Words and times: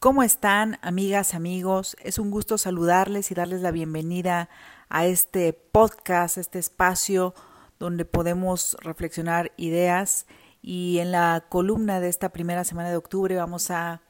¿Cómo 0.00 0.22
están, 0.22 0.78
amigas, 0.80 1.34
amigos? 1.34 1.96
Es 2.00 2.20
un 2.20 2.30
gusto 2.30 2.56
saludarles 2.56 3.32
y 3.32 3.34
darles 3.34 3.62
la 3.62 3.72
bienvenida 3.72 4.48
a 4.88 5.06
este 5.06 5.52
podcast, 5.52 6.38
este 6.38 6.60
espacio 6.60 7.34
donde 7.80 8.04
podemos 8.04 8.76
reflexionar 8.80 9.50
ideas. 9.56 10.28
Y 10.62 10.98
en 11.00 11.10
la 11.10 11.46
columna 11.48 11.98
de 11.98 12.10
esta 12.10 12.28
primera 12.28 12.62
semana 12.62 12.90
de 12.90 12.96
octubre 12.96 13.34
vamos 13.34 13.72
a 13.72 14.00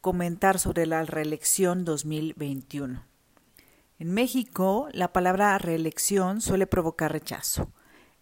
comentar 0.00 0.58
sobre 0.58 0.84
la 0.84 1.04
reelección 1.04 1.84
2021. 1.84 3.04
En 4.00 4.10
México, 4.10 4.88
la 4.90 5.12
palabra 5.12 5.56
reelección 5.58 6.40
suele 6.40 6.66
provocar 6.66 7.12
rechazo. 7.12 7.70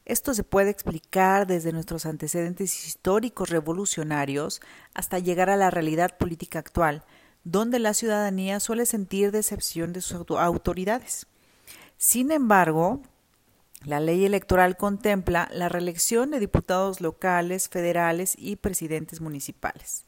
Esto 0.04 0.34
se 0.34 0.44
puede 0.44 0.70
explicar 0.70 1.46
desde 1.46 1.72
nuestros 1.72 2.04
antecedentes 2.04 2.86
históricos 2.86 3.48
revolucionarios 3.48 4.60
hasta 4.92 5.18
llegar 5.18 5.48
a 5.48 5.56
la 5.56 5.70
realidad 5.70 6.18
política 6.18 6.58
actual, 6.58 7.04
donde 7.42 7.78
la 7.78 7.94
ciudadanía 7.94 8.60
suele 8.60 8.84
sentir 8.84 9.30
decepción 9.30 9.92
de 9.94 10.02
sus 10.02 10.26
autoridades. 10.38 11.26
Sin 11.96 12.32
embargo, 12.32 13.00
la 13.84 14.00
ley 14.00 14.24
electoral 14.24 14.76
contempla 14.76 15.48
la 15.52 15.68
reelección 15.68 16.30
de 16.30 16.40
diputados 16.40 17.00
locales, 17.00 17.68
federales 17.68 18.34
y 18.38 18.56
presidentes 18.56 19.20
municipales. 19.20 20.04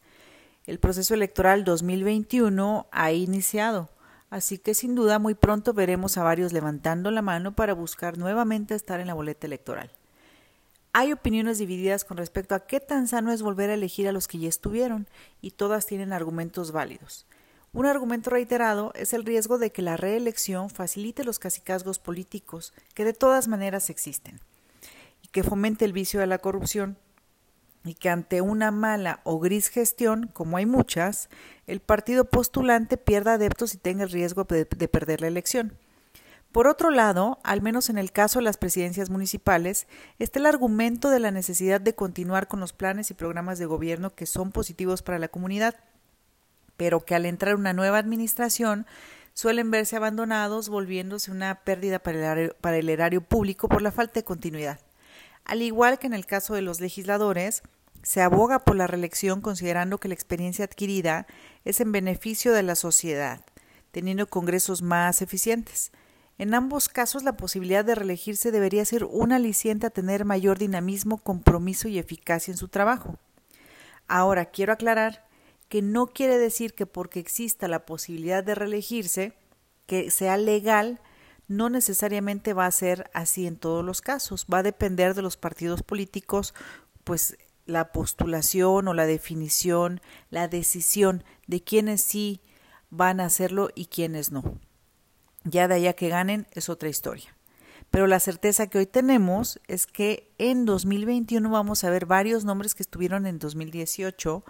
El 0.66 0.78
proceso 0.78 1.14
electoral 1.14 1.64
2021 1.64 2.86
ha 2.90 3.12
iniciado. 3.12 3.88
Así 4.30 4.58
que 4.58 4.74
sin 4.74 4.94
duda 4.94 5.18
muy 5.18 5.34
pronto 5.34 5.72
veremos 5.72 6.16
a 6.18 6.24
varios 6.24 6.52
levantando 6.52 7.10
la 7.10 7.22
mano 7.22 7.54
para 7.54 7.74
buscar 7.74 8.18
nuevamente 8.18 8.74
estar 8.74 9.00
en 9.00 9.06
la 9.06 9.14
boleta 9.14 9.46
electoral. 9.46 9.90
Hay 10.92 11.12
opiniones 11.12 11.58
divididas 11.58 12.04
con 12.04 12.16
respecto 12.16 12.54
a 12.54 12.66
qué 12.66 12.80
tan 12.80 13.06
sano 13.06 13.30
es 13.30 13.42
volver 13.42 13.70
a 13.70 13.74
elegir 13.74 14.08
a 14.08 14.12
los 14.12 14.26
que 14.26 14.38
ya 14.38 14.48
estuvieron, 14.48 15.06
y 15.42 15.50
todas 15.50 15.86
tienen 15.86 16.12
argumentos 16.12 16.72
válidos. 16.72 17.26
Un 17.72 17.84
argumento 17.84 18.30
reiterado 18.30 18.92
es 18.94 19.12
el 19.12 19.26
riesgo 19.26 19.58
de 19.58 19.70
que 19.70 19.82
la 19.82 19.98
reelección 19.98 20.70
facilite 20.70 21.24
los 21.24 21.38
cacicazgos 21.38 21.98
políticos, 21.98 22.72
que 22.94 23.04
de 23.04 23.12
todas 23.12 23.46
maneras 23.46 23.90
existen, 23.90 24.40
y 25.22 25.28
que 25.28 25.42
fomente 25.42 25.84
el 25.84 25.92
vicio 25.92 26.18
de 26.18 26.26
la 26.26 26.38
corrupción, 26.38 26.96
y 27.86 27.94
que 27.94 28.10
ante 28.10 28.40
una 28.40 28.70
mala 28.70 29.20
o 29.24 29.38
gris 29.38 29.68
gestión, 29.68 30.28
como 30.32 30.56
hay 30.56 30.66
muchas, 30.66 31.28
el 31.66 31.80
partido 31.80 32.24
postulante 32.24 32.96
pierda 32.96 33.34
adeptos 33.34 33.74
y 33.74 33.78
tenga 33.78 34.04
el 34.04 34.10
riesgo 34.10 34.44
de, 34.44 34.64
perder 34.66 35.20
la 35.20 35.28
elección. 35.28 35.76
Por 36.52 36.68
otro 36.68 36.90
lado, 36.90 37.38
al 37.44 37.62
menos 37.62 37.90
en 37.90 37.98
el 37.98 38.12
caso 38.12 38.38
de 38.38 38.44
las 38.44 38.56
presidencias 38.56 39.10
municipales, 39.10 39.86
está 40.18 40.38
el 40.38 40.46
argumento 40.46 41.10
de 41.10 41.20
la 41.20 41.30
necesidad 41.30 41.80
de 41.80 41.94
continuar 41.94 42.48
con 42.48 42.60
los 42.60 42.72
planes 42.72 43.10
y 43.10 43.14
programas 43.14 43.58
de 43.58 43.66
gobierno 43.66 44.14
que 44.14 44.26
son 44.26 44.52
positivos 44.52 45.02
para 45.02 45.18
la 45.18 45.28
comunidad, 45.28 45.76
pero 46.76 47.04
que 47.04 47.14
al 47.14 47.26
entrar 47.26 47.56
una 47.56 47.72
nueva 47.72 47.98
administración 47.98 48.86
suelen 49.34 49.70
verse 49.70 49.96
abandonados, 49.96 50.70
volviéndose 50.70 51.30
una 51.30 51.62
pérdida 51.62 51.98
para 51.98 52.76
el 52.78 52.88
erario 52.88 53.20
público 53.20 53.68
por 53.68 53.82
la 53.82 53.92
falta 53.92 54.14
de 54.20 54.24
continuidad. 54.24 54.80
Al 55.46 55.62
igual 55.62 55.98
que 55.98 56.08
en 56.08 56.14
el 56.14 56.26
caso 56.26 56.54
de 56.54 56.62
los 56.62 56.80
legisladores, 56.80 57.62
se 58.06 58.22
aboga 58.22 58.60
por 58.60 58.76
la 58.76 58.86
reelección 58.86 59.40
considerando 59.40 59.98
que 59.98 60.06
la 60.06 60.14
experiencia 60.14 60.64
adquirida 60.64 61.26
es 61.64 61.80
en 61.80 61.90
beneficio 61.90 62.52
de 62.52 62.62
la 62.62 62.76
sociedad, 62.76 63.44
teniendo 63.90 64.28
congresos 64.28 64.80
más 64.80 65.22
eficientes. 65.22 65.90
En 66.38 66.54
ambos 66.54 66.88
casos, 66.88 67.24
la 67.24 67.36
posibilidad 67.36 67.84
de 67.84 67.96
reelegirse 67.96 68.52
debería 68.52 68.84
ser 68.84 69.02
un 69.02 69.32
aliciente 69.32 69.88
a 69.88 69.90
tener 69.90 70.24
mayor 70.24 70.56
dinamismo, 70.56 71.18
compromiso 71.18 71.88
y 71.88 71.98
eficacia 71.98 72.52
en 72.52 72.58
su 72.58 72.68
trabajo. 72.68 73.18
Ahora, 74.06 74.52
quiero 74.52 74.74
aclarar 74.74 75.26
que 75.68 75.82
no 75.82 76.06
quiere 76.06 76.38
decir 76.38 76.74
que 76.74 76.86
porque 76.86 77.18
exista 77.18 77.66
la 77.66 77.86
posibilidad 77.86 78.44
de 78.44 78.54
reelegirse, 78.54 79.32
que 79.86 80.12
sea 80.12 80.36
legal, 80.36 81.00
no 81.48 81.70
necesariamente 81.70 82.52
va 82.52 82.66
a 82.66 82.70
ser 82.70 83.10
así 83.14 83.48
en 83.48 83.56
todos 83.56 83.84
los 83.84 84.00
casos. 84.00 84.46
Va 84.46 84.58
a 84.58 84.62
depender 84.62 85.14
de 85.14 85.22
los 85.22 85.36
partidos 85.36 85.82
políticos, 85.82 86.54
pues 87.02 87.36
la 87.66 87.92
postulación 87.92 88.88
o 88.88 88.94
la 88.94 89.06
definición, 89.06 90.00
la 90.30 90.48
decisión 90.48 91.24
de 91.46 91.62
quiénes 91.62 92.00
sí 92.00 92.40
van 92.90 93.20
a 93.20 93.26
hacerlo 93.26 93.70
y 93.74 93.86
quiénes 93.86 94.30
no. 94.30 94.58
Ya 95.44 95.68
de 95.68 95.74
allá 95.74 95.92
que 95.92 96.08
ganen 96.08 96.46
es 96.52 96.68
otra 96.68 96.88
historia. 96.88 97.36
Pero 97.90 98.06
la 98.06 98.20
certeza 98.20 98.66
que 98.66 98.78
hoy 98.78 98.86
tenemos 98.86 99.60
es 99.68 99.86
que 99.86 100.32
en 100.38 100.64
2021 100.64 101.48
vamos 101.50 101.84
a 101.84 101.90
ver 101.90 102.06
varios 102.06 102.44
nombres 102.44 102.74
que 102.74 102.82
estuvieron 102.82 103.26
en 103.26 103.38
2018 103.38 104.44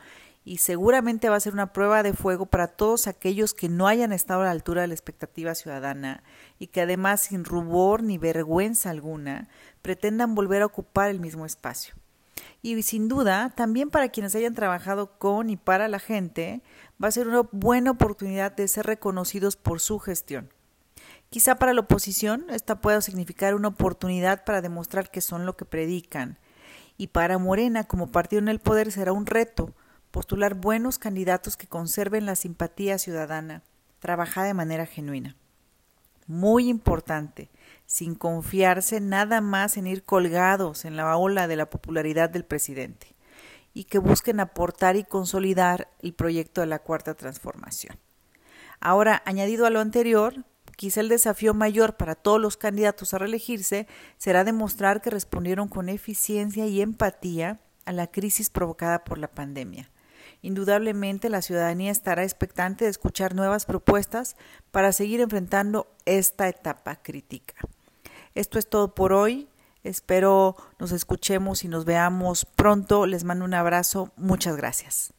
y 0.44 0.59
seguramente 0.59 1.28
va 1.28 1.37
a 1.37 1.41
ser 1.41 1.53
una 1.53 1.72
prueba 1.72 2.03
de 2.03 2.12
fuego 2.12 2.47
para 2.47 2.69
todos 2.69 3.09
aquellos 3.09 3.53
que 3.53 3.69
no 3.69 3.88
hayan 3.88 4.12
estado 4.12 4.43
a 4.43 4.44
la 4.44 4.53
altura 4.53 4.83
de 4.83 4.88
la 4.88 4.94
expectativa 4.94 5.54
ciudadana 5.54 6.22
y 6.59 6.69
que 6.69 6.83
además 6.83 7.22
sin 7.22 7.44
rubor 7.44 8.03
ni 8.03 8.16
vergüenza 8.16 8.91
alguna 8.91 9.48
pretendan 9.83 10.34
volver 10.34 10.62
a 10.62 10.66
ocupar 10.66 11.10
el 11.10 11.21
mismo 11.21 11.44
espacio 11.44 11.94
y 12.66 12.82
sin 12.82 13.06
duda 13.06 13.53
también 13.54 13.91
para 13.91 14.09
quienes 14.09 14.34
hayan 14.34 14.54
trabajado 14.54 15.19
con 15.19 15.50
y 15.50 15.56
para 15.56 15.87
la 15.87 16.00
gente 16.00 16.62
va 17.03 17.06
a 17.09 17.12
ser 17.12 17.28
una 17.28 17.43
buena 17.53 17.93
oportunidad 17.93 18.56
de 18.56 18.66
ser 18.66 18.87
reconocidos 18.87 19.54
por 19.54 19.78
su 19.78 20.00
gestión. 20.00 20.53
Quizá 21.31 21.56
para 21.56 21.75
la 21.75 21.82
oposición 21.82 22.47
esta 22.50 22.81
pueda 22.81 23.00
significar 23.00 23.54
una 23.54 23.69
oportunidad 23.69 24.44
para 24.44 24.62
demostrar 24.62 25.10
que 25.10 25.21
son 25.21 25.47
lo 25.47 25.56
que 25.56 25.65
predican 25.65 26.38
y 26.97 27.09
para 27.09 27.38
Morena 27.38 27.84
como 27.84 28.10
partido 28.10 28.43
en 28.43 28.49
el 28.49 28.59
poder 28.59 28.91
será 28.91 29.12
un 29.12 29.27
reto 29.27 29.72
postular 30.10 30.54
buenos 30.54 30.98
candidatos 30.98 31.56
que 31.56 31.69
conserven 31.69 32.27
la 32.27 32.34
simpatía 32.34 32.98
ciudadana, 32.98 33.62
trabajar 34.00 34.47
de 34.47 34.54
manera 34.54 34.87
genuina. 34.87 35.37
Muy 36.27 36.69
importante, 36.69 37.48
sin 37.86 38.14
confiarse 38.14 39.00
nada 39.00 39.41
más 39.41 39.76
en 39.76 39.86
ir 39.86 40.04
colgados 40.04 40.84
en 40.84 40.97
la 40.97 41.16
ola 41.16 41.48
de 41.48 41.56
la 41.56 41.70
popularidad 41.70 42.28
del 42.28 42.44
presidente 42.44 43.14
y 43.72 43.84
que 43.84 43.98
busquen 43.98 44.41
aportar 44.41 44.97
y 44.97 45.04
consolidar 45.04 45.88
el 46.00 46.14
proyecto 46.14 46.60
de 46.60 46.66
la 46.66 46.78
cuarta 46.78 47.14
transformación. 47.14 47.97
Ahora, 48.80 49.22
añadido 49.24 49.66
a 49.66 49.70
lo 49.70 49.80
anterior, 49.80 50.44
quizá 50.76 51.00
el 51.00 51.08
desafío 51.08 51.54
mayor 51.54 51.97
para 51.97 52.14
todos 52.14 52.41
los 52.41 52.56
candidatos 52.56 53.14
a 53.14 53.19
reelegirse 53.19 53.86
será 54.18 54.44
demostrar 54.44 55.00
que 55.00 55.10
respondieron 55.10 55.68
con 55.68 55.88
eficiencia 55.88 56.66
y 56.66 56.80
empatía 56.80 57.60
a 57.84 57.92
la 57.92 58.08
crisis 58.08 58.50
provocada 58.50 59.04
por 59.04 59.18
la 59.18 59.28
pandemia 59.28 59.91
Indudablemente 60.42 61.30
la 61.30 61.42
ciudadanía 61.42 61.91
estará 61.91 62.22
expectante 62.22 62.84
de 62.84 62.91
escuchar 62.91 63.34
nuevas 63.34 63.66
propuestas 63.66 64.36
para 64.70 64.92
seguir 64.92 65.20
enfrentando 65.20 65.88
esta 66.04 66.48
etapa 66.48 66.97
crítica. 67.03 67.54
Esto 68.36 68.58
es 68.58 68.69
todo 68.69 68.94
por 68.94 69.12
hoy. 69.14 69.48
Espero 69.82 70.56
nos 70.78 70.92
escuchemos 70.92 71.64
y 71.64 71.69
nos 71.69 71.86
veamos 71.86 72.44
pronto. 72.44 73.06
Les 73.06 73.24
mando 73.24 73.47
un 73.47 73.54
abrazo. 73.54 74.12
Muchas 74.16 74.56
gracias. 74.56 75.14